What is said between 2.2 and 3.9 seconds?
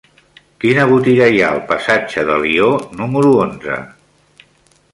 d'Alió número onze?